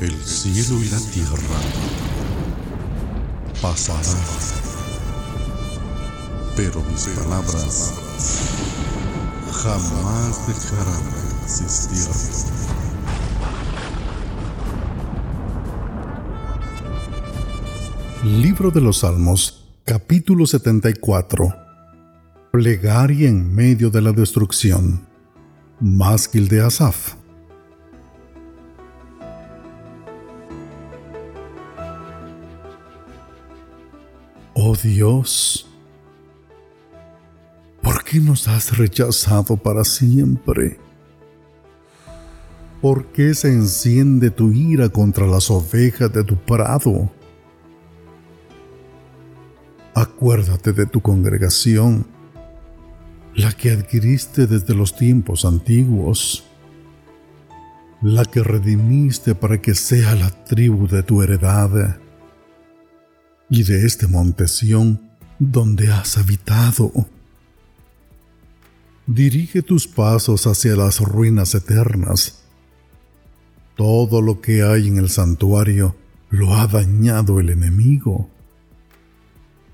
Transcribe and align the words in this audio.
El 0.00 0.14
cielo 0.24 0.80
y 0.82 0.88
la 0.88 0.98
tierra 1.12 1.60
pasarán, 3.60 4.16
pero 6.56 6.82
mis 6.90 7.04
palabras 7.08 7.92
jamás 9.52 10.46
dejarán 10.46 11.02
de 11.10 11.44
existir. 11.44 12.08
Libro 18.24 18.70
de 18.70 18.80
los 18.80 19.00
Salmos, 19.00 19.68
capítulo 19.84 20.46
74. 20.46 21.54
Plegaria 22.50 23.28
en 23.28 23.54
medio 23.54 23.90
de 23.90 24.00
la 24.00 24.12
destrucción. 24.12 25.06
Másquil 25.78 26.48
de 26.48 26.62
Asaf. 26.62 27.19
Oh 34.62 34.76
Dios, 34.76 35.66
¿por 37.80 38.04
qué 38.04 38.20
nos 38.20 38.46
has 38.46 38.76
rechazado 38.76 39.56
para 39.56 39.84
siempre? 39.84 40.78
¿Por 42.82 43.06
qué 43.06 43.32
se 43.34 43.48
enciende 43.48 44.30
tu 44.30 44.52
ira 44.52 44.90
contra 44.90 45.26
las 45.26 45.50
ovejas 45.50 46.12
de 46.12 46.24
tu 46.24 46.36
prado? 46.36 47.10
Acuérdate 49.94 50.74
de 50.74 50.84
tu 50.84 51.00
congregación, 51.00 52.06
la 53.34 53.52
que 53.52 53.70
adquiriste 53.70 54.46
desde 54.46 54.74
los 54.74 54.94
tiempos 54.94 55.46
antiguos, 55.46 56.44
la 58.02 58.26
que 58.26 58.42
redimiste 58.42 59.34
para 59.34 59.62
que 59.62 59.74
sea 59.74 60.14
la 60.16 60.28
tribu 60.44 60.86
de 60.86 61.02
tu 61.02 61.22
heredad 61.22 61.98
y 63.50 63.64
de 63.64 63.84
este 63.84 64.06
monte 64.06 64.46
donde 65.40 65.90
has 65.90 66.16
habitado. 66.16 66.92
Dirige 69.06 69.62
tus 69.62 69.88
pasos 69.88 70.46
hacia 70.46 70.76
las 70.76 71.00
ruinas 71.00 71.54
eternas. 71.56 72.44
Todo 73.76 74.22
lo 74.22 74.40
que 74.40 74.62
hay 74.62 74.86
en 74.86 74.98
el 74.98 75.08
santuario 75.08 75.96
lo 76.30 76.54
ha 76.54 76.68
dañado 76.68 77.40
el 77.40 77.50
enemigo. 77.50 78.30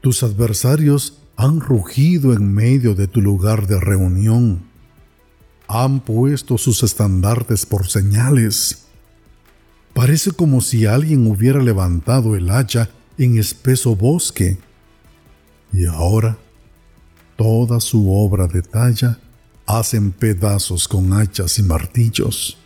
Tus 0.01 0.23
adversarios 0.23 1.19
han 1.37 1.61
rugido 1.61 2.33
en 2.33 2.55
medio 2.55 2.95
de 2.95 3.09
tu 3.09 3.21
lugar 3.21 3.67
de 3.67 3.79
reunión. 3.79 4.71
Han 5.69 6.01
puesto 6.01 6.57
sus 6.57 6.83
estandartes 6.83 7.67
por 7.67 7.89
señales. 7.89 8.87
Parece 9.93 10.31
como 10.31 10.63
si 10.63 10.87
alguien 10.87 11.27
hubiera 11.27 11.61
levantado 11.61 12.37
el 12.37 12.49
hacha 12.51 12.89
en 13.19 13.39
espeso 13.39 13.97
bosque. 13.97 14.59
Y 15.73 15.87
ahora 15.87 16.39
toda 17.37 17.81
su 17.81 18.13
obra 18.13 18.47
de 18.47 18.63
talla 18.63 19.19
hacen 19.67 20.13
pedazos 20.13 20.89
con 20.89 21.13
hachas 21.13 21.59
y 21.59 21.63
martillos. 21.63 22.59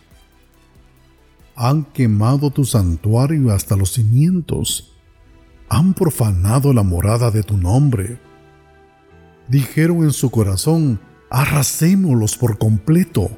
Han 1.55 1.83
quemado 1.83 2.51
tu 2.51 2.65
santuario 2.65 3.51
hasta 3.51 3.75
los 3.75 3.93
cimientos. 3.93 4.93
Han 5.69 5.93
profanado 5.93 6.73
la 6.73 6.83
morada 6.83 7.31
de 7.31 7.43
tu 7.43 7.57
nombre. 7.57 8.19
Dijeron 9.47 10.03
en 10.03 10.11
su 10.11 10.29
corazón, 10.29 10.99
arrasémoslos 11.29 12.37
por 12.37 12.57
completo. 12.57 13.29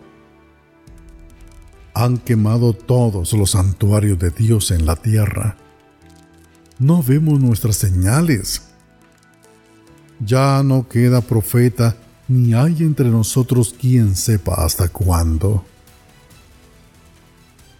Han 1.95 2.17
quemado 2.17 2.73
todos 2.73 3.33
los 3.33 3.51
santuarios 3.51 4.17
de 4.19 4.31
Dios 4.31 4.71
en 4.71 4.85
la 4.85 4.95
tierra 4.95 5.57
no 6.79 7.03
vemos 7.03 7.39
nuestras 7.39 7.75
señales. 7.77 8.63
Ya 10.19 10.63
no 10.63 10.87
queda 10.87 11.21
profeta, 11.21 11.95
ni 12.27 12.53
hay 12.53 12.77
entre 12.79 13.09
nosotros 13.09 13.75
quien 13.79 14.15
sepa 14.15 14.63
hasta 14.63 14.87
cuándo. 14.89 15.65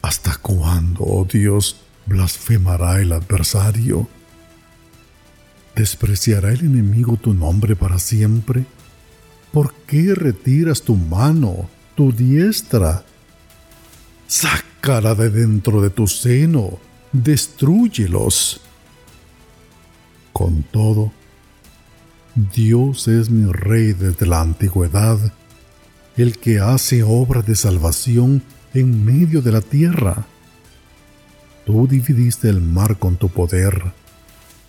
¿Hasta 0.01 0.35
cuándo, 0.37 1.03
oh 1.05 1.25
Dios, 1.25 1.77
blasfemará 2.05 3.01
el 3.01 3.13
adversario? 3.13 4.07
¿Despreciará 5.75 6.51
el 6.51 6.61
enemigo 6.61 7.17
tu 7.17 7.33
nombre 7.33 7.75
para 7.75 7.97
siempre? 7.99 8.65
¿Por 9.51 9.73
qué 9.87 10.13
retiras 10.13 10.81
tu 10.81 10.95
mano, 10.95 11.69
tu 11.95 12.11
diestra? 12.11 13.05
Sácala 14.27 15.15
de 15.15 15.29
dentro 15.29 15.81
de 15.81 15.89
tu 15.89 16.07
seno, 16.07 16.79
destruyelos. 17.11 18.62
Con 20.33 20.63
todo, 20.63 21.11
Dios 22.55 23.07
es 23.07 23.29
mi 23.29 23.51
Rey 23.51 23.93
desde 23.93 24.25
la 24.25 24.41
antigüedad, 24.41 25.19
el 26.17 26.39
que 26.39 26.59
hace 26.59 27.03
obra 27.03 27.43
de 27.43 27.55
salvación 27.55 28.41
en 28.73 29.05
medio 29.05 29.43
de 29.43 29.51
la 29.51 29.61
tierra. 29.61 30.25
Tú 31.67 31.87
dividiste 31.87 32.49
el 32.49 32.61
mar 32.61 32.97
con 32.97 33.15
tu 33.17 33.29
poder, 33.29 33.93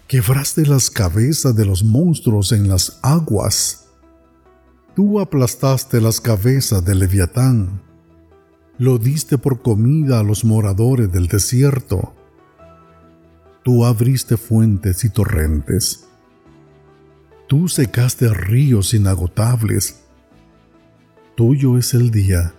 quebraste 0.07 0.67
las 0.67 0.91
cabezas 0.91 1.57
de 1.57 1.65
los 1.65 1.83
monstruos 1.83 2.53
en 2.53 2.69
las 2.69 2.99
aguas. 3.01 3.87
Tú 4.95 5.19
aplastaste 5.19 5.99
las 6.03 6.21
cabezas 6.21 6.85
del 6.85 6.99
leviatán, 6.99 7.81
lo 8.77 8.99
diste 8.99 9.39
por 9.39 9.63
comida 9.63 10.21
a 10.21 10.23
los 10.23 10.45
moradores 10.45 11.11
del 11.11 11.27
desierto 11.27 12.15
Tú 13.65 13.87
abriste 13.87 14.37
fuentes 14.37 15.05
y 15.05 15.09
torrentes. 15.09 16.07
Tú 17.49 17.67
secaste 17.67 18.29
ríos 18.29 18.93
inagotables. 18.93 20.03
Tuyo 21.35 21.79
es 21.79 21.95
el 21.95 22.11
día. 22.11 22.53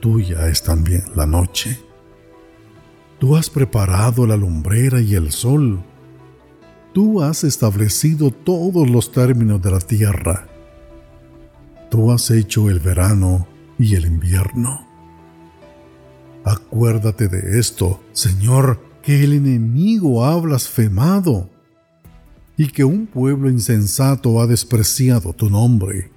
Tuya 0.00 0.46
es 0.46 0.62
también 0.62 1.02
la 1.16 1.26
noche. 1.26 1.80
Tú 3.18 3.34
has 3.34 3.50
preparado 3.50 4.24
la 4.24 4.36
lumbrera 4.36 5.00
y 5.00 5.16
el 5.16 5.32
sol. 5.32 5.82
Tú 6.92 7.20
has 7.20 7.42
establecido 7.42 8.30
todos 8.30 8.88
los 8.88 9.10
términos 9.10 9.60
de 9.60 9.70
la 9.72 9.80
tierra. 9.80 10.46
Tú 11.90 12.12
has 12.12 12.30
hecho 12.30 12.70
el 12.70 12.78
verano 12.78 13.48
y 13.80 13.96
el 13.96 14.06
invierno. 14.06 14.86
Acuérdate 16.44 17.26
de 17.26 17.58
esto, 17.58 18.00
Señor, 18.12 18.85
que 19.06 19.22
el 19.22 19.34
enemigo 19.34 20.24
ha 20.24 20.36
blasfemado 20.40 21.48
y 22.56 22.66
que 22.66 22.82
un 22.82 23.06
pueblo 23.06 23.48
insensato 23.48 24.40
ha 24.40 24.48
despreciado 24.48 25.32
tu 25.32 25.48
nombre. 25.48 26.10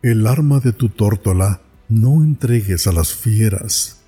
El 0.00 0.26
arma 0.26 0.60
de 0.60 0.72
tu 0.72 0.88
tórtola 0.88 1.60
no 1.90 2.24
entregues 2.24 2.86
a 2.86 2.92
las 2.92 3.12
fieras. 3.12 4.00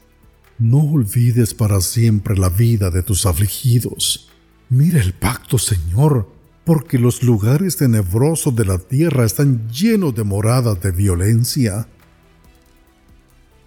No 0.59 0.78
olvides 0.78 1.53
para 1.53 1.82
siempre 1.82 2.34
la 2.34 2.49
vida 2.49 2.88
de 2.88 3.03
tus 3.03 3.26
afligidos. 3.26 4.31
Mira 4.70 4.99
el 4.99 5.12
pacto, 5.12 5.59
Señor, 5.59 6.32
porque 6.65 6.99
los 6.99 7.22
lugares 7.22 7.76
tenebrosos 7.76 8.56
de 8.56 8.65
la 8.65 8.78
tierra 8.78 9.26
están 9.26 9.69
llenos 9.69 10.15
de 10.15 10.25
moradas 10.25 10.81
de 10.81 10.93
violencia. 10.93 11.87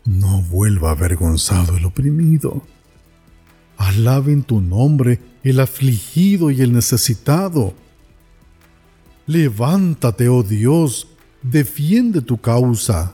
No 0.03 0.41
vuelva 0.41 0.89
avergonzado 0.89 1.77
el 1.77 1.85
oprimido 1.85 2.63
Alaben 3.93 4.41
tu 4.41 4.59
nombre 4.59 5.19
el 5.43 5.59
afligido 5.59 6.49
y 6.49 6.61
el 6.61 6.73
necesitado. 6.73 7.75
Levántate, 9.27 10.29
oh 10.29 10.41
Dios, 10.41 11.07
defiende 11.43 12.21
tu 12.21 12.37
causa. 12.39 13.13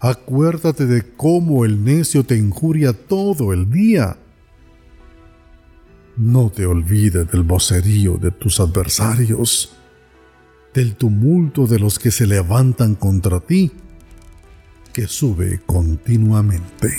Acuérdate 0.00 0.86
de 0.86 1.02
cómo 1.16 1.64
el 1.64 1.82
necio 1.82 2.24
te 2.24 2.36
injuria 2.36 2.92
todo 2.92 3.54
el 3.54 3.70
día. 3.70 4.18
No 6.16 6.50
te 6.50 6.66
olvides 6.66 7.30
del 7.30 7.42
vocerío 7.42 8.18
de 8.18 8.30
tus 8.32 8.60
adversarios, 8.60 9.72
del 10.74 10.94
tumulto 10.94 11.66
de 11.66 11.78
los 11.78 11.98
que 11.98 12.10
se 12.10 12.26
levantan 12.26 12.94
contra 12.94 13.40
ti, 13.40 13.72
que 14.92 15.06
sube 15.06 15.60
continuamente. 15.64 16.98